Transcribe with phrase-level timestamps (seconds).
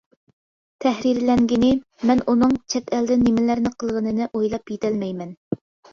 [0.85, 1.69] تەھرىرلەنگىنى:
[2.11, 5.37] مەن ئۇنىڭ چەت ئەلدە نېمىلەرنى قىلغىنىنى ئويلاپ يېتەلمەيمەن.